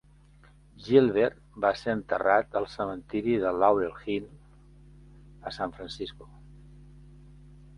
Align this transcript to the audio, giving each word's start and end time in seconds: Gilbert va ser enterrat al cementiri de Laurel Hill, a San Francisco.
Gilbert 0.85 1.35
va 1.65 1.69
ser 1.81 1.93
enterrat 1.97 2.57
al 2.61 2.65
cementiri 2.77 3.35
de 3.43 3.51
Laurel 3.65 3.93
Hill, 4.07 4.27
a 5.51 5.55
San 5.59 5.77
Francisco. 5.77 6.31